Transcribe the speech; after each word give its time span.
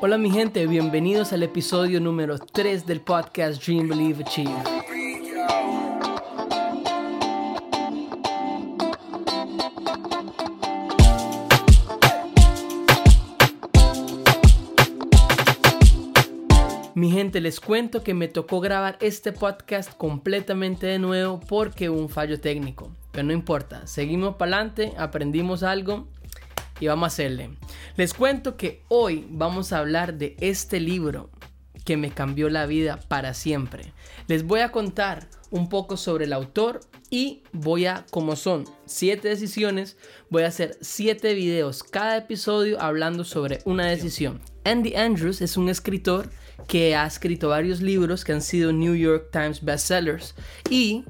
Hola 0.00 0.16
mi 0.16 0.30
gente, 0.30 0.64
bienvenidos 0.68 1.32
al 1.32 1.42
episodio 1.42 2.00
número 2.00 2.38
3 2.38 2.86
del 2.86 3.00
podcast 3.00 3.60
Dream 3.60 3.88
Believe 3.88 4.22
Achieve. 4.22 4.54
Mi 16.94 17.10
gente, 17.10 17.40
les 17.40 17.58
cuento 17.58 18.04
que 18.04 18.14
me 18.14 18.28
tocó 18.28 18.60
grabar 18.60 18.98
este 19.00 19.32
podcast 19.32 19.92
completamente 19.96 20.86
de 20.86 21.00
nuevo 21.00 21.40
porque 21.40 21.90
hubo 21.90 21.98
un 21.98 22.08
fallo 22.08 22.40
técnico. 22.40 22.92
Pero 23.10 23.26
no 23.26 23.32
importa, 23.32 23.88
seguimos 23.88 24.36
para 24.36 24.58
adelante, 24.58 24.92
aprendimos 24.96 25.64
algo 25.64 26.06
y 26.80 26.86
vamos 26.86 27.04
a 27.04 27.06
hacerle. 27.08 27.50
Les 27.96 28.14
cuento 28.14 28.56
que 28.56 28.82
hoy 28.88 29.26
vamos 29.30 29.72
a 29.72 29.78
hablar 29.78 30.14
de 30.18 30.36
este 30.40 30.80
libro 30.80 31.30
que 31.84 31.96
me 31.96 32.10
cambió 32.10 32.50
la 32.50 32.66
vida 32.66 32.98
para 33.08 33.32
siempre. 33.32 33.92
Les 34.26 34.42
voy 34.42 34.60
a 34.60 34.70
contar 34.70 35.28
un 35.50 35.68
poco 35.70 35.96
sobre 35.96 36.26
el 36.26 36.34
autor 36.34 36.80
y 37.08 37.42
voy 37.52 37.86
a, 37.86 38.04
como 38.10 38.36
son 38.36 38.64
siete 38.84 39.28
decisiones, 39.28 39.96
voy 40.28 40.42
a 40.42 40.48
hacer 40.48 40.76
siete 40.82 41.32
videos 41.32 41.82
cada 41.82 42.18
episodio 42.18 42.80
hablando 42.80 43.24
sobre 43.24 43.60
una 43.64 43.86
decisión. 43.86 44.40
Andy 44.64 44.94
Andrews 44.96 45.40
es 45.40 45.56
un 45.56 45.70
escritor 45.70 46.28
que 46.66 46.94
ha 46.94 47.06
escrito 47.06 47.48
varios 47.48 47.80
libros 47.80 48.24
que 48.24 48.32
han 48.32 48.42
sido 48.42 48.72
New 48.72 48.94
York 48.94 49.30
Times 49.32 49.64
bestsellers 49.64 50.34
y 50.68 51.04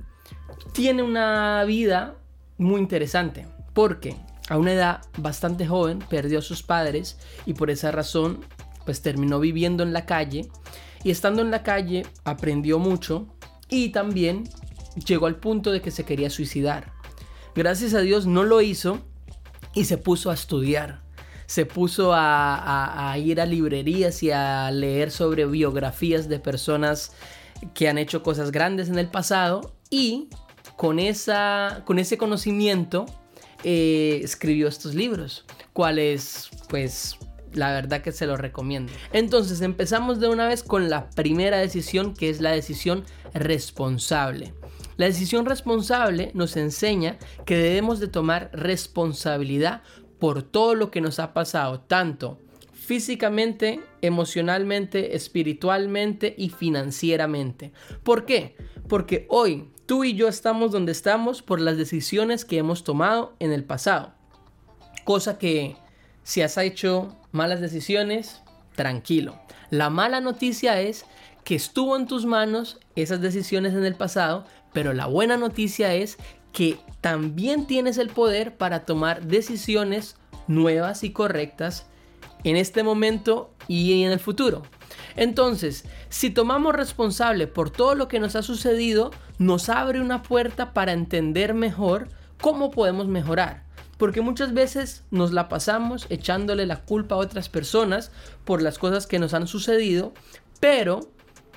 tiene 0.73 1.03
una 1.03 1.65
vida 1.65 2.17
muy 2.57 2.81
interesante 2.81 3.48
porque 3.75 4.15
a 4.48 4.57
una 4.57 4.73
edad 4.73 5.02
bastante 5.19 5.66
joven 5.66 5.98
perdió 6.09 6.38
a 6.38 6.43
sus 6.43 6.62
padres 6.62 7.19
y 7.47 7.55
por 7.55 7.70
esa 7.70 7.91
razón 7.91 8.41
pues 8.84 9.02
terminó 9.02 9.41
viviendo 9.41 9.83
en 9.83 9.93
la 9.93 10.06
calle 10.06 10.48
y 11.05 11.11
estando 11.11 11.43
en 11.43 11.51
la 11.51 11.62
calle 11.62 12.06
aprendió 12.25 12.78
mucho 12.78 13.27
y 13.69 13.91
también 13.91 14.45
llegó 15.06 15.27
al 15.27 15.36
punto 15.36 15.70
de 15.73 15.81
que 15.81 15.91
se 15.91 16.05
quería 16.05 16.31
suicidar. 16.31 16.92
Gracias 17.55 17.95
a 17.95 18.00
Dios 18.00 18.27
no 18.27 18.45
lo 18.45 18.61
hizo 18.61 19.00
y 19.75 19.84
se 19.84 19.98
puso 19.98 20.31
a 20.31 20.34
estudiar. 20.34 21.03
Se 21.47 21.64
puso 21.64 22.12
a, 22.14 23.14
ir 23.19 23.41
a 23.41 23.47
librerías 23.47 24.23
y 24.23 24.30
a 24.30 24.70
leer 24.70 25.11
sobre 25.11 25.47
biografías 25.47 26.28
de 26.28 26.39
personas 26.39 27.12
que 27.75 27.89
han 27.89 27.98
hecho 27.98 28.23
cosas 28.23 28.51
grandes 28.51 28.89
en 28.89 28.98
el 28.98 29.08
pasado 29.08 29.75
y 29.91 30.28
con, 30.77 30.98
esa, 30.98 31.83
con 31.86 31.98
ese 31.98 32.19
conocimiento 32.19 33.06
eh, 33.64 34.20
escribió 34.23 34.69
estos 34.69 34.95
libros, 34.95 35.45
cuales 35.73 36.51
pues 36.69 37.19
la 37.53 37.73
verdad 37.73 38.03
que 38.03 38.12
se 38.12 38.27
los 38.27 38.39
recomiendo. 38.39 38.92
Entonces 39.12 39.61
empezamos 39.61 40.20
de 40.20 40.28
una 40.28 40.47
vez 40.47 40.62
con 40.62 40.91
la 40.91 41.11
primera 41.11 41.59
decisión 41.59 42.14
que 42.14 42.31
es 42.31 42.41
la 42.41 42.51
decisión 42.51 43.05
responsable. 43.34 44.55
La 44.97 45.06
decisión 45.06 45.47
responsable 45.47 46.31
nos 46.34 46.56
enseña 46.56 47.19
que 47.47 47.56
debemos 47.56 48.01
de 48.01 48.09
tomar 48.09 48.51
responsabilidad 48.53 49.83
por 50.19 50.42
todo 50.42 50.75
lo 50.75 50.91
que 50.91 51.01
nos 51.01 51.20
ha 51.20 51.33
pasado, 51.33 51.81
tanto 51.81 52.41
físicamente, 52.73 53.81
emocionalmente, 54.01 55.14
espiritualmente 55.14 56.34
y 56.39 56.48
financieramente. 56.48 57.73
¿Por 58.03 58.25
qué? 58.25 58.56
Porque 58.89 59.27
hoy 59.29 59.69
Tú 59.89 60.05
y 60.05 60.12
yo 60.12 60.28
estamos 60.28 60.70
donde 60.70 60.92
estamos 60.92 61.41
por 61.41 61.62
las 61.62 61.78
decisiones 61.78 62.44
que 62.44 62.58
hemos 62.58 62.84
tomado 62.84 63.33
en 63.39 63.53
el 63.53 63.64
pasado. 63.64 64.12
Cosa 65.05 65.39
que 65.39 65.77
si 66.25 66.42
has 66.42 66.58
hecho 66.58 67.17
malas 67.33 67.62
decisiones, 67.62 68.42
tranquilo. 68.77 69.41
La 69.70 69.89
mala 69.89 70.20
noticia 70.20 70.78
es 70.78 71.06
que 71.42 71.55
estuvo 71.55 71.97
en 71.97 72.06
tus 72.06 72.27
manos 72.27 72.78
esas 72.97 73.22
decisiones 73.22 73.72
en 73.72 73.86
el 73.86 73.95
pasado, 73.95 74.45
pero 74.75 74.92
la 74.92 75.06
buena 75.06 75.39
noticia 75.39 75.95
es 75.95 76.19
que 76.52 76.79
también 77.01 77.67
tienes 77.67 77.96
el 77.96 78.11
poder 78.11 78.58
para 78.58 78.84
tomar 78.84 79.23
decisiones 79.23 80.17
nuevas 80.48 81.02
y 81.02 81.13
correctas 81.13 81.86
en 82.45 82.57
este 82.57 82.83
momento 82.83 83.55
y 83.68 84.02
en 84.02 84.13
el 84.13 84.20
futuro. 84.20 84.64
Entonces, 85.17 85.86
si 86.11 86.29
tomamos 86.29 86.74
responsable 86.74 87.46
por 87.46 87.70
todo 87.70 87.95
lo 87.95 88.07
que 88.07 88.20
nos 88.20 88.36
ha 88.36 88.42
sucedido, 88.42 89.13
nos 89.39 89.69
abre 89.69 90.01
una 90.01 90.23
puerta 90.23 90.73
para 90.73 90.93
entender 90.93 91.55
mejor 91.55 92.09
cómo 92.41 92.71
podemos 92.71 93.07
mejorar. 93.07 93.65
Porque 93.97 94.21
muchas 94.21 94.55
veces 94.55 95.05
nos 95.11 95.33
la 95.33 95.49
pasamos 95.49 96.07
echándole 96.09 96.67
la 96.67 96.83
culpa 96.83 97.17
a 97.17 97.19
otras 97.19 97.49
personas 97.49 98.13
por 98.45 98.63
las 98.63 98.79
cosas 98.79 99.07
que 99.07 99.19
nos 99.19 99.35
han 99.35 99.49
sucedido, 99.49 100.13
pero 100.61 101.01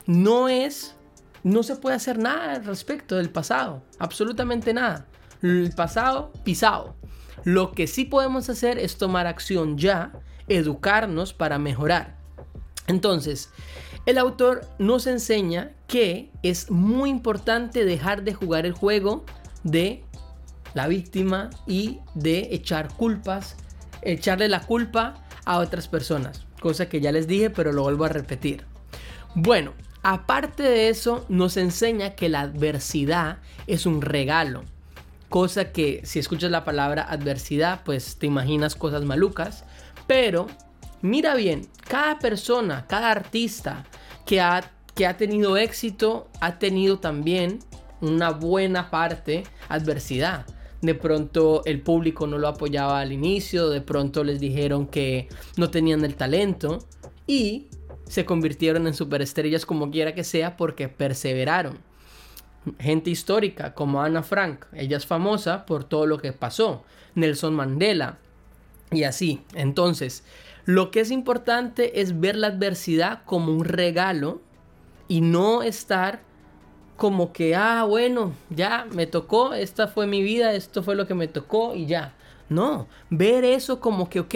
no 0.07 0.49
es, 0.49 0.95
no 1.43 1.61
se 1.61 1.75
puede 1.75 1.95
hacer 1.95 2.17
nada 2.17 2.53
al 2.55 2.65
respecto 2.65 3.15
del 3.15 3.29
pasado, 3.29 3.83
absolutamente 3.99 4.73
nada. 4.73 5.05
El 5.43 5.71
pasado 5.75 6.31
pisado. 6.43 6.95
Lo 7.43 7.71
que 7.71 7.87
sí 7.87 8.05
podemos 8.05 8.49
hacer 8.49 8.77
es 8.77 8.97
tomar 8.97 9.27
acción 9.27 9.77
ya, 9.77 10.11
educarnos 10.47 11.33
para 11.33 11.57
mejorar. 11.59 12.17
Entonces, 12.87 13.49
el 14.05 14.17
autor 14.17 14.67
nos 14.79 15.07
enseña 15.07 15.71
que 15.87 16.31
es 16.43 16.71
muy 16.71 17.09
importante 17.09 17.85
dejar 17.85 18.23
de 18.23 18.33
jugar 18.33 18.65
el 18.65 18.73
juego 18.73 19.25
de 19.63 20.03
la 20.73 20.87
víctima 20.87 21.49
y 21.67 21.99
de 22.15 22.49
echar 22.51 22.93
culpas, 22.95 23.55
echarle 24.01 24.47
la 24.47 24.61
culpa 24.61 25.23
a 25.45 25.59
otras 25.59 25.87
personas, 25.87 26.45
cosa 26.59 26.87
que 26.89 27.01
ya 27.01 27.11
les 27.11 27.27
dije, 27.27 27.49
pero 27.49 27.71
lo 27.73 27.83
vuelvo 27.83 28.05
a 28.05 28.09
repetir. 28.09 28.65
Bueno, 29.35 29.73
aparte 30.01 30.63
de 30.63 30.89
eso, 30.89 31.25
nos 31.29 31.57
enseña 31.57 32.15
que 32.15 32.29
la 32.29 32.41
adversidad 32.41 33.37
es 33.67 33.85
un 33.85 34.01
regalo, 34.01 34.63
cosa 35.29 35.71
que 35.71 36.01
si 36.05 36.19
escuchas 36.19 36.51
la 36.51 36.63
palabra 36.63 37.03
adversidad, 37.03 37.81
pues 37.83 38.17
te 38.17 38.25
imaginas 38.25 38.75
cosas 38.75 39.03
malucas, 39.03 39.65
pero 40.07 40.47
Mira 41.03 41.33
bien, 41.33 41.67
cada 41.91 42.19
persona, 42.19 42.85
cada 42.87 43.11
artista 43.11 43.83
que 44.25 44.39
ha, 44.39 44.61
que 44.95 45.05
ha 45.05 45.17
tenido 45.17 45.57
éxito 45.57 46.29
ha 46.39 46.57
tenido 46.57 46.99
también 46.99 47.59
una 47.99 48.29
buena 48.29 48.89
parte 48.89 49.43
adversidad. 49.67 50.45
De 50.81 50.95
pronto 50.95 51.63
el 51.65 51.81
público 51.81 52.27
no 52.27 52.37
lo 52.37 52.47
apoyaba 52.47 53.01
al 53.01 53.11
inicio, 53.11 53.69
de 53.69 53.81
pronto 53.81 54.23
les 54.23 54.39
dijeron 54.39 54.87
que 54.87 55.27
no 55.57 55.69
tenían 55.69 56.05
el 56.05 56.15
talento 56.15 56.79
y 57.27 57.67
se 58.07 58.23
convirtieron 58.23 58.87
en 58.87 58.93
superestrellas 58.93 59.65
como 59.65 59.91
quiera 59.91 60.15
que 60.15 60.23
sea 60.23 60.55
porque 60.55 60.87
perseveraron. 60.87 61.77
Gente 62.79 63.09
histórica 63.09 63.73
como 63.73 64.01
Ana 64.01 64.23
Frank, 64.23 64.63
ella 64.71 64.95
es 64.95 65.05
famosa 65.05 65.65
por 65.65 65.83
todo 65.83 66.05
lo 66.05 66.19
que 66.19 66.31
pasó. 66.31 66.85
Nelson 67.15 67.53
Mandela 67.53 68.17
y 68.91 69.03
así. 69.03 69.41
Entonces, 69.55 70.23
lo 70.71 70.89
que 70.89 71.01
es 71.01 71.11
importante 71.11 71.99
es 71.99 72.21
ver 72.21 72.37
la 72.37 72.47
adversidad 72.47 73.23
como 73.25 73.51
un 73.51 73.65
regalo 73.65 74.39
y 75.09 75.19
no 75.19 75.63
estar 75.63 76.21
como 76.95 77.33
que, 77.33 77.55
ah, 77.55 77.83
bueno, 77.83 78.33
ya 78.49 78.87
me 78.91 79.05
tocó, 79.05 79.53
esta 79.53 79.89
fue 79.89 80.07
mi 80.07 80.23
vida, 80.23 80.53
esto 80.53 80.81
fue 80.81 80.95
lo 80.95 81.07
que 81.07 81.13
me 81.13 81.27
tocó 81.27 81.75
y 81.75 81.87
ya. 81.87 82.13
No, 82.47 82.87
ver 83.09 83.43
eso 83.43 83.81
como 83.81 84.09
que, 84.09 84.21
ok, 84.21 84.35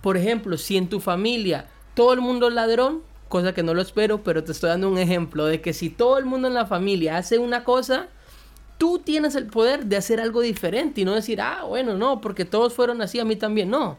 por 0.00 0.16
ejemplo, 0.16 0.56
si 0.56 0.76
en 0.76 0.88
tu 0.88 1.00
familia 1.00 1.66
todo 1.94 2.12
el 2.12 2.20
mundo 2.20 2.46
es 2.48 2.54
ladrón, 2.54 3.02
cosa 3.28 3.52
que 3.52 3.64
no 3.64 3.74
lo 3.74 3.82
espero, 3.82 4.22
pero 4.22 4.44
te 4.44 4.52
estoy 4.52 4.70
dando 4.70 4.88
un 4.88 4.98
ejemplo 4.98 5.46
de 5.46 5.60
que 5.60 5.72
si 5.72 5.90
todo 5.90 6.16
el 6.18 6.26
mundo 6.26 6.46
en 6.46 6.54
la 6.54 6.66
familia 6.66 7.16
hace 7.16 7.38
una 7.38 7.64
cosa, 7.64 8.08
tú 8.78 9.00
tienes 9.00 9.34
el 9.34 9.46
poder 9.46 9.86
de 9.86 9.96
hacer 9.96 10.20
algo 10.20 10.42
diferente 10.42 11.00
y 11.00 11.04
no 11.04 11.14
decir, 11.14 11.40
ah, 11.40 11.64
bueno, 11.64 11.94
no, 11.94 12.20
porque 12.20 12.44
todos 12.44 12.72
fueron 12.72 13.02
así, 13.02 13.18
a 13.18 13.24
mí 13.24 13.34
también. 13.34 13.70
No, 13.70 13.96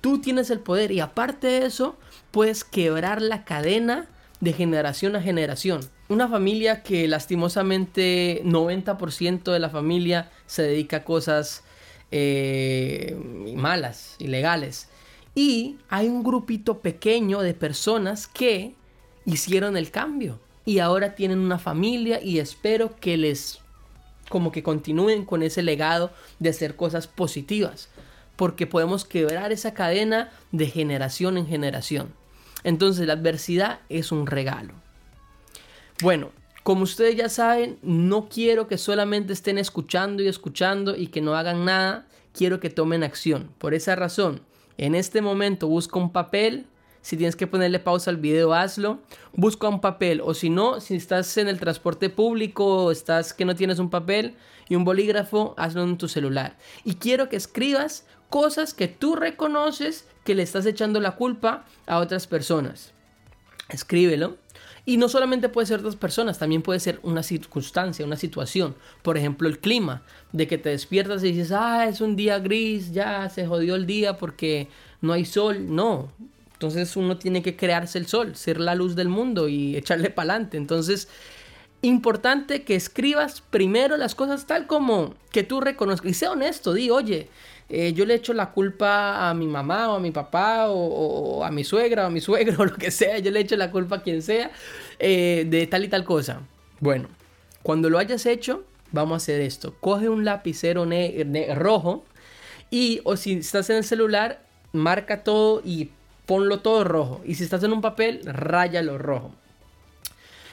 Tú 0.00 0.20
tienes 0.20 0.50
el 0.50 0.60
poder 0.60 0.92
y 0.92 1.00
aparte 1.00 1.46
de 1.46 1.66
eso, 1.66 1.96
puedes 2.30 2.64
quebrar 2.64 3.20
la 3.20 3.44
cadena 3.44 4.08
de 4.40 4.52
generación 4.52 5.16
a 5.16 5.22
generación. 5.22 5.80
Una 6.08 6.28
familia 6.28 6.82
que 6.82 7.06
lastimosamente 7.06 8.42
90% 8.44 9.52
de 9.52 9.58
la 9.58 9.68
familia 9.68 10.30
se 10.46 10.62
dedica 10.62 10.98
a 10.98 11.04
cosas 11.04 11.62
eh, 12.10 13.16
malas, 13.54 14.16
ilegales. 14.18 14.88
Y 15.34 15.76
hay 15.88 16.08
un 16.08 16.24
grupito 16.24 16.78
pequeño 16.78 17.40
de 17.40 17.54
personas 17.54 18.26
que 18.26 18.74
hicieron 19.26 19.76
el 19.76 19.90
cambio 19.90 20.40
y 20.64 20.78
ahora 20.78 21.14
tienen 21.14 21.38
una 21.38 21.58
familia 21.58 22.22
y 22.22 22.38
espero 22.38 22.96
que 22.96 23.16
les 23.16 23.58
como 24.28 24.52
que 24.52 24.62
continúen 24.62 25.24
con 25.24 25.42
ese 25.42 25.62
legado 25.62 26.12
de 26.38 26.50
hacer 26.50 26.76
cosas 26.76 27.08
positivas 27.08 27.88
porque 28.40 28.66
podemos 28.66 29.04
quebrar 29.04 29.52
esa 29.52 29.74
cadena 29.74 30.30
de 30.50 30.64
generación 30.64 31.36
en 31.36 31.46
generación. 31.46 32.14
Entonces 32.64 33.06
la 33.06 33.12
adversidad 33.12 33.80
es 33.90 34.12
un 34.12 34.26
regalo. 34.26 34.72
Bueno, 36.00 36.30
como 36.62 36.84
ustedes 36.84 37.16
ya 37.16 37.28
saben, 37.28 37.78
no 37.82 38.30
quiero 38.30 38.66
que 38.66 38.78
solamente 38.78 39.34
estén 39.34 39.58
escuchando 39.58 40.22
y 40.22 40.28
escuchando 40.28 40.96
y 40.96 41.08
que 41.08 41.20
no 41.20 41.34
hagan 41.34 41.66
nada, 41.66 42.06
quiero 42.32 42.60
que 42.60 42.70
tomen 42.70 43.02
acción. 43.02 43.50
Por 43.58 43.74
esa 43.74 43.94
razón, 43.94 44.40
en 44.78 44.94
este 44.94 45.20
momento 45.20 45.68
busca 45.68 45.98
un 45.98 46.10
papel, 46.10 46.64
Si 47.02 47.16
tienes 47.16 47.34
que 47.34 47.46
ponerle 47.46 47.78
pausa 47.78 48.10
al 48.10 48.18
video, 48.18 48.52
hazlo. 48.52 49.00
Busca 49.32 49.68
un 49.68 49.80
papel. 49.80 50.20
O 50.22 50.34
si 50.34 50.50
no, 50.50 50.80
si 50.80 50.96
estás 50.96 51.34
en 51.38 51.48
el 51.48 51.58
transporte 51.58 52.10
público 52.10 52.84
o 52.84 52.90
estás 52.90 53.32
que 53.32 53.46
no 53.46 53.54
tienes 53.54 53.78
un 53.78 53.88
papel 53.88 54.34
y 54.68 54.76
un 54.76 54.84
bolígrafo, 54.84 55.54
hazlo 55.56 55.82
en 55.82 55.96
tu 55.96 56.08
celular. 56.08 56.58
Y 56.84 56.96
quiero 56.96 57.28
que 57.28 57.36
escribas 57.36 58.04
cosas 58.30 58.72
que 58.72 58.88
tú 58.88 59.16
reconoces 59.16 60.06
que 60.24 60.34
le 60.34 60.42
estás 60.42 60.64
echando 60.64 61.00
la 61.00 61.16
culpa 61.16 61.66
a 61.86 61.98
otras 61.98 62.26
personas. 62.26 62.92
Escríbelo. 63.68 64.38
Y 64.86 64.96
no 64.96 65.08
solamente 65.08 65.50
puede 65.50 65.66
ser 65.66 65.82
dos 65.82 65.96
personas, 65.96 66.38
también 66.38 66.62
puede 66.62 66.80
ser 66.80 67.00
una 67.02 67.22
circunstancia, 67.22 68.04
una 68.04 68.16
situación. 68.16 68.74
Por 69.02 69.18
ejemplo, 69.18 69.46
el 69.46 69.58
clima, 69.58 70.02
de 70.32 70.48
que 70.48 70.58
te 70.58 70.70
despiertas 70.70 71.22
y 71.22 71.32
dices, 71.32 71.52
ah, 71.52 71.86
es 71.86 72.00
un 72.00 72.16
día 72.16 72.38
gris, 72.38 72.92
ya 72.92 73.28
se 73.28 73.46
jodió 73.46 73.74
el 73.74 73.86
día 73.86 74.16
porque 74.16 74.68
no 75.02 75.12
hay 75.12 75.26
sol. 75.26 75.74
No. 75.74 76.10
Entonces 76.54 76.96
uno 76.96 77.18
tiene 77.18 77.42
que 77.42 77.56
crearse 77.56 77.98
el 77.98 78.06
sol, 78.06 78.36
ser 78.36 78.58
la 78.60 78.74
luz 78.74 78.94
del 78.94 79.08
mundo 79.08 79.48
y 79.48 79.76
echarle 79.76 80.10
para 80.10 80.32
adelante. 80.32 80.56
Entonces, 80.56 81.08
importante 81.82 82.62
que 82.62 82.74
escribas 82.74 83.40
primero 83.40 83.96
las 83.96 84.14
cosas 84.14 84.46
tal 84.46 84.66
como 84.66 85.14
que 85.32 85.42
tú 85.42 85.60
reconozcas. 85.60 86.10
Y 86.10 86.14
sea 86.14 86.32
honesto, 86.32 86.74
di, 86.74 86.90
oye, 86.90 87.28
eh, 87.68 87.92
yo 87.92 88.04
le 88.04 88.14
echo 88.14 88.32
la 88.32 88.50
culpa 88.50 89.30
a 89.30 89.34
mi 89.34 89.46
mamá 89.46 89.92
o 89.92 89.96
a 89.96 90.00
mi 90.00 90.10
papá 90.10 90.66
o, 90.68 91.44
a 91.44 91.50
mi 91.50 91.64
suegra 91.64 92.04
o 92.04 92.06
a 92.06 92.10
mi 92.10 92.20
suegro 92.20 92.62
o 92.62 92.66
lo 92.66 92.74
que 92.74 92.90
sea, 92.90 93.18
yo 93.18 93.30
le 93.30 93.40
echo 93.40 93.56
la 93.56 93.70
culpa 93.70 93.96
a 93.96 94.02
quien 94.02 94.22
sea 94.22 94.50
eh, 94.98 95.46
de 95.48 95.66
tal 95.66 95.84
y 95.84 95.88
tal 95.88 96.04
cosa. 96.04 96.40
Bueno, 96.80 97.08
cuando 97.62 97.90
lo 97.90 97.98
hayas 97.98 98.26
hecho, 98.26 98.64
vamos 98.92 99.14
a 99.14 99.16
hacer 99.16 99.40
esto. 99.40 99.74
Coge 99.80 100.08
un 100.08 100.24
lapicero 100.24 100.86
rojo 101.54 102.04
y 102.70 103.00
o 103.04 103.16
si 103.16 103.34
estás 103.34 103.70
en 103.70 103.76
el 103.76 103.84
celular, 103.84 104.42
marca 104.72 105.22
todo 105.24 105.62
y 105.64 105.90
ponlo 106.26 106.60
todo 106.60 106.84
rojo. 106.84 107.20
Y 107.24 107.34
si 107.34 107.44
estás 107.44 107.62
en 107.62 107.72
un 107.72 107.80
papel, 107.80 108.20
ráyalo 108.24 108.98
rojo. 108.98 109.32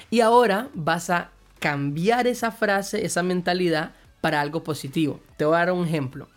Y 0.09 0.21
ahora 0.21 0.69
vas 0.73 1.09
a 1.09 1.31
cambiar 1.59 2.27
esa 2.27 2.51
frase, 2.51 3.05
esa 3.05 3.23
mentalidad 3.23 3.91
para 4.21 4.41
algo 4.41 4.63
positivo. 4.63 5.19
Te 5.37 5.45
voy 5.45 5.55
a 5.55 5.59
dar 5.59 5.71
un 5.71 5.85
ejemplo. 5.85 6.27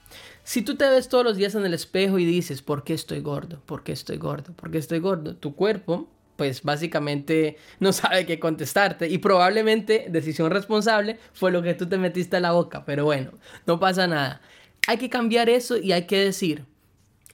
Si 0.43 0.62
tú 0.62 0.76
te 0.76 0.88
ves 0.88 1.08
todos 1.08 1.25
los 1.25 1.37
días 1.37 1.55
en 1.55 1.64
el 1.64 1.75
espejo 1.75 2.19
y 2.19 2.25
dices, 2.25 2.62
¿por 2.62 2.82
qué 2.82 2.94
estoy 2.94 3.20
gordo? 3.20 3.61
¿Por 3.67 3.84
qué 3.84 3.93
estoy 3.93 4.17
gordo? 4.17 4.52
¿Por 4.55 4.70
qué 4.70 4.78
estoy 4.78 4.99
gordo? 4.99 5.37
Tu 5.37 5.55
cuerpo, 5.55 6.08
pues 6.37 6.62
básicamente 6.62 7.58
no 7.81 7.93
sabe 7.93 8.26
qué 8.26 8.40
contestarte 8.40 9.08
y 9.08 9.19
probablemente 9.19 10.06
decisión 10.08 10.50
responsable 10.50 11.19
fue 11.32 11.52
lo 11.52 11.62
que 11.62 11.75
tú 11.75 11.88
te 11.88 11.99
metiste 11.99 12.38
a 12.38 12.40
la 12.40 12.52
boca, 12.52 12.84
pero 12.84 13.05
bueno, 13.05 13.32
no 13.67 13.78
pasa 13.78 14.06
nada. 14.06 14.40
Hay 14.88 14.96
que 14.96 15.11
cambiar 15.11 15.49
eso 15.49 15.76
y 15.76 15.93
hay 15.93 16.06
que 16.06 16.19
decir, 16.19 16.64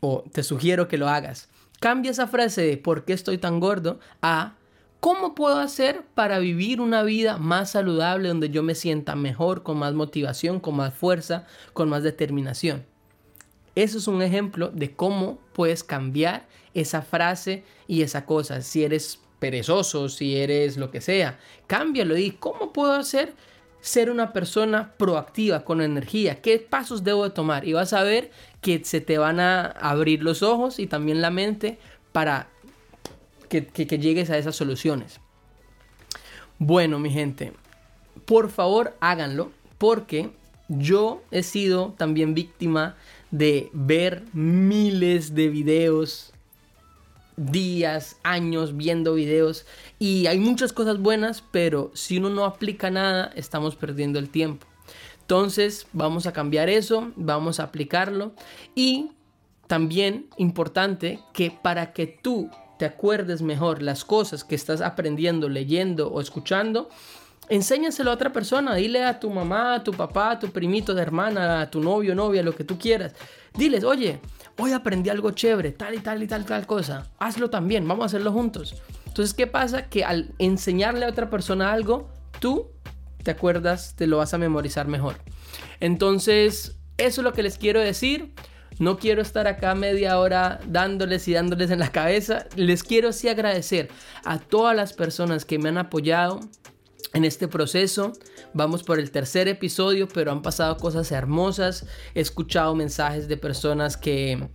o 0.00 0.24
te 0.32 0.42
sugiero 0.42 0.88
que 0.88 0.98
lo 0.98 1.08
hagas, 1.08 1.48
cambia 1.80 2.10
esa 2.10 2.26
frase 2.26 2.62
de 2.62 2.76
¿por 2.76 3.04
qué 3.04 3.12
estoy 3.12 3.38
tan 3.38 3.60
gordo? 3.60 4.00
a 4.20 4.56
¿Cómo 5.00 5.34
puedo 5.34 5.58
hacer 5.58 6.02
para 6.14 6.38
vivir 6.38 6.80
una 6.80 7.02
vida 7.02 7.38
más 7.38 7.72
saludable 7.72 8.28
donde 8.28 8.50
yo 8.50 8.62
me 8.62 8.74
sienta 8.74 9.14
mejor, 9.14 9.62
con 9.62 9.78
más 9.78 9.94
motivación, 9.94 10.58
con 10.58 10.76
más 10.76 10.94
fuerza, 10.94 11.46
con 11.72 11.88
más 11.88 12.02
determinación? 12.02 12.84
Eso 13.74 13.98
es 13.98 14.08
un 14.08 14.22
ejemplo 14.22 14.68
de 14.68 14.96
cómo 14.96 15.38
puedes 15.52 15.84
cambiar 15.84 16.46
esa 16.72 17.02
frase 17.02 17.62
y 17.86 18.02
esa 18.02 18.24
cosa. 18.24 18.62
Si 18.62 18.82
eres 18.82 19.20
perezoso, 19.38 20.08
si 20.08 20.36
eres 20.36 20.78
lo 20.78 20.90
que 20.90 21.02
sea, 21.02 21.38
cámbialo 21.66 22.16
y 22.16 22.32
cómo 22.32 22.72
puedo 22.72 22.92
hacer 22.92 23.34
ser 23.80 24.10
una 24.10 24.32
persona 24.32 24.94
proactiva 24.96 25.64
con 25.64 25.80
energía, 25.80 26.40
qué 26.40 26.58
pasos 26.58 27.04
debo 27.04 27.22
de 27.22 27.30
tomar 27.30 27.68
y 27.68 27.74
vas 27.74 27.92
a 27.92 28.02
ver 28.02 28.32
que 28.60 28.82
se 28.84 29.00
te 29.00 29.18
van 29.18 29.38
a 29.38 29.66
abrir 29.66 30.24
los 30.24 30.42
ojos 30.42 30.80
y 30.80 30.86
también 30.88 31.20
la 31.20 31.30
mente 31.30 31.78
para 32.10 32.48
que, 33.48 33.98
llegues 33.98 34.30
a 34.30 34.38
esas 34.38 34.56
soluciones. 34.56 35.20
Bueno, 36.58 36.98
mi 36.98 37.10
gente, 37.10 37.52
por 38.24 38.50
favor 38.50 38.96
háganlo 39.00 39.50
porque 39.78 40.30
yo 40.68 41.22
he 41.30 41.42
sido 41.42 41.94
también 41.96 42.34
víctima 42.34 42.96
de 43.30 43.68
ver 43.72 44.24
miles 44.32 45.34
de 45.34 45.48
videos, 45.48 46.32
días, 47.36 48.16
años 48.22 48.76
viendo 48.76 49.14
videos 49.14 49.66
y 49.98 50.26
hay 50.26 50.38
muchas 50.38 50.72
cosas 50.72 50.98
buenas, 50.98 51.42
pero 51.50 51.90
si 51.94 52.18
uno 52.18 52.30
no 52.30 52.44
aplica 52.44 52.90
nada, 52.90 53.30
estamos 53.34 53.76
perdiendo 53.76 54.18
el 54.18 54.30
tiempo. 54.30 54.66
Entonces 55.20 55.86
vamos 55.92 56.26
a 56.26 56.32
cambiar 56.32 56.68
eso, 56.68 57.12
vamos 57.16 57.60
a 57.60 57.64
aplicarlo 57.64 58.32
y 58.74 59.10
también 59.66 60.26
importante 60.36 61.20
que 61.32 61.50
para 61.50 61.92
que 61.92 62.06
tú 62.06 62.50
te 62.78 62.84
acuerdes 62.84 63.42
mejor 63.42 63.82
las 63.82 64.04
cosas 64.04 64.44
que 64.44 64.54
estás 64.54 64.80
aprendiendo, 64.80 65.48
leyendo 65.48 66.08
o 66.10 66.20
escuchando, 66.20 66.88
enséñaselo 67.48 68.10
a 68.10 68.14
otra 68.14 68.32
persona, 68.32 68.74
dile 68.74 69.04
a 69.04 69.18
tu 69.20 69.30
mamá, 69.30 69.76
a 69.76 69.84
tu 69.84 69.92
papá, 69.92 70.32
a 70.32 70.38
tu 70.38 70.50
primito, 70.50 70.94
de 70.94 71.02
hermana, 71.02 71.60
a 71.62 71.70
tu 71.70 71.80
novio, 71.80 72.14
novia, 72.14 72.42
lo 72.42 72.54
que 72.54 72.64
tú 72.64 72.78
quieras. 72.78 73.14
Diles, 73.54 73.84
oye, 73.84 74.20
hoy 74.58 74.72
aprendí 74.72 75.10
algo 75.10 75.30
chévere, 75.30 75.72
tal 75.72 75.94
y 75.94 75.98
tal 75.98 76.22
y 76.22 76.26
tal, 76.26 76.44
tal 76.44 76.66
cosa. 76.66 77.10
Hazlo 77.18 77.50
también, 77.50 77.86
vamos 77.86 78.04
a 78.04 78.06
hacerlo 78.06 78.32
juntos. 78.32 78.74
Entonces, 79.06 79.34
¿qué 79.34 79.46
pasa? 79.46 79.88
Que 79.88 80.04
al 80.04 80.30
enseñarle 80.38 81.06
a 81.06 81.08
otra 81.08 81.30
persona 81.30 81.72
algo, 81.72 82.10
tú 82.40 82.70
te 83.22 83.30
acuerdas, 83.30 83.94
te 83.96 84.06
lo 84.06 84.18
vas 84.18 84.34
a 84.34 84.38
memorizar 84.38 84.86
mejor. 84.88 85.16
Entonces, 85.80 86.76
eso 86.98 87.20
es 87.20 87.24
lo 87.24 87.32
que 87.32 87.42
les 87.42 87.58
quiero 87.58 87.80
decir. 87.80 88.32
No 88.78 88.98
quiero 88.98 89.22
estar 89.22 89.46
acá 89.46 89.74
media 89.74 90.18
hora 90.18 90.60
dándoles 90.66 91.26
y 91.28 91.32
dándoles 91.32 91.70
en 91.70 91.78
la 91.78 91.90
cabeza. 91.90 92.46
Les 92.56 92.82
quiero 92.82 93.12
sí 93.12 93.28
agradecer 93.28 93.88
a 94.24 94.38
todas 94.38 94.76
las 94.76 94.92
personas 94.92 95.44
que 95.44 95.58
me 95.58 95.70
han 95.70 95.78
apoyado, 95.78 96.40
en 97.16 97.24
este 97.24 97.48
proceso. 97.48 98.12
Vamos 98.52 98.82
por 98.82 98.98
el 98.98 99.10
tercer 99.10 99.48
episodio, 99.48 100.06
pero 100.06 100.32
han 100.32 100.42
pasado 100.42 100.76
cosas 100.76 101.10
hermosas. 101.12 101.86
He 102.14 102.20
escuchado 102.20 102.74
mensajes 102.74 103.26
de 103.26 103.38
personas 103.38 103.96
que 103.96 104.48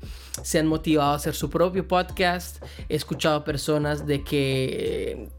se 0.44 0.60
han 0.60 0.68
motivado 0.68 1.12
a 1.12 1.16
hacer 1.16 1.34
su 1.34 1.50
propio 1.50 1.88
podcast. 1.88 2.64
He 2.88 2.96
escuchado 2.96 3.44
personas 3.44 4.06
de 4.06 4.24
que 4.24 5.30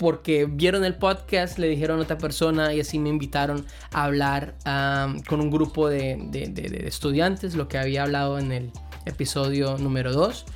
porque 0.00 0.46
vieron 0.46 0.82
el 0.86 0.94
podcast, 0.94 1.58
le 1.58 1.68
dijeron 1.68 1.98
a 1.98 2.04
otra 2.04 2.16
persona 2.16 2.72
y 2.72 2.80
así 2.80 2.98
me 2.98 3.10
invitaron 3.10 3.66
a 3.92 4.04
hablar 4.04 4.54
con 5.28 5.42
un 5.42 5.50
grupo 5.50 5.90
de, 5.90 6.16
estudiantes, 6.86 7.54
lo 7.54 7.68
que 7.68 7.76
había 7.76 8.04
hablado 8.04 8.38
en 8.38 8.50
el 8.50 8.72
episodio 9.04 9.76
número 9.76 10.14
2. 10.14 10.46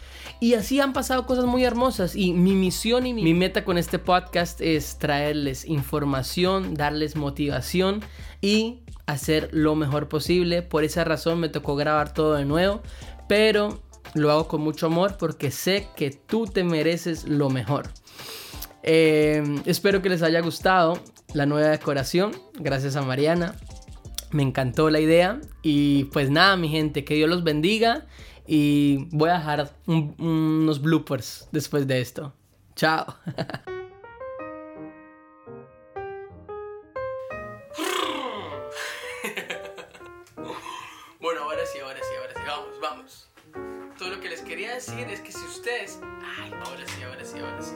Y 0.41 0.55
así 0.55 0.81
han 0.81 0.95
pasado 0.95 1.27
cosas 1.27 1.45
muy 1.45 1.63
hermosas 1.63 2.17
y 2.17 2.33
mi 2.33 2.55
misión 2.55 3.07
y 3.07 3.13
mi 3.13 3.35
meta 3.35 3.67
con 3.67 3.77
este 3.77 3.99
podcast 3.99 4.63
es 4.63 4.99
traerles 4.99 5.67
información, 5.67 6.73
darles 6.73 7.15
motivación 7.15 8.01
y 8.41 8.81
hacer 9.05 9.51
lo 9.53 9.75
mejor 9.75 10.09
posible. 10.09 10.63
Por 10.63 10.85
esa 10.85 11.05
razón 11.05 11.39
me 11.39 11.51
tocó 11.51 11.77
grabar 11.77 12.15
todo 12.15 12.33
de 12.37 12.47
nuevo, 12.47 12.81
pero 13.29 13.83
lo 14.15 14.31
hago 14.31 14.49
con 14.49 14.63
mucho 14.63 14.87
amor 14.87 15.19
porque 15.19 15.51
sé 15.51 15.89
que 15.97 16.13
tú 16.13 16.47
te 16.47 16.65
mereces 16.65 17.29
lo 17.29 17.51
mejor. 17.51 17.91
Eh, 18.87 19.43
espero 19.65 20.03
que 20.03 20.11
les 20.11 20.23
haya 20.23 20.41
gustado 20.41 21.01
la 21.33 21.47
nueva 21.47 21.69
decoración. 21.69 22.33
Gracias 22.55 22.97
a 22.97 23.03
Mariana. 23.03 23.57
Me 24.31 24.43
encantó 24.43 24.91
la 24.91 25.01
idea. 25.01 25.41
Y 25.63 26.05
pues 26.05 26.29
nada, 26.31 26.57
mi 26.57 26.69
gente, 26.69 27.05
que 27.05 27.15
Dios 27.15 27.31
los 27.31 27.43
bendiga 27.45 28.05
y 28.47 29.09
voy 29.11 29.31
a 29.31 29.39
dejar 29.39 29.73
unos 29.87 30.83
bloopers 30.83 31.49
después 31.51 31.87
de 31.87 32.03
esto. 32.03 32.35
Chao. 32.77 33.07
bueno, 41.21 41.43
ahora 41.45 41.63
sí, 41.73 41.79
ahora 41.81 42.01
sí, 42.01 42.15
ahora 42.21 42.35
sí. 42.35 42.41
Vamos, 42.47 42.79
vamos. 42.83 43.31
Todo 43.99 44.11
lo 44.11 44.21
que 44.21 44.29
les 44.29 44.43
quería 44.43 44.75
decir 44.75 45.09
es 45.09 45.21
que 45.21 45.33
si 45.33 45.43
ustedes... 45.47 46.01
Ay, 46.39 46.53
ahora 46.67 46.87
sí, 46.87 47.03
ahora 47.03 47.25
sí, 47.25 47.39
ahora 47.39 47.63
sí. 47.63 47.73